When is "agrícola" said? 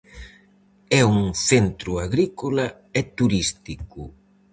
2.05-2.65